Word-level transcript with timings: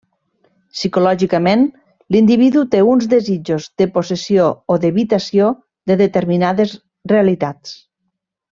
Psicològicament, 0.77 1.65
l'individu 2.15 2.63
té 2.75 2.79
uns 2.93 3.05
desitjos 3.13 3.69
de 3.83 3.89
possessió 3.99 4.49
o 4.77 4.79
d'evitació 4.87 5.51
de 5.93 5.99
determinades 6.03 6.75
realitats. 7.15 7.77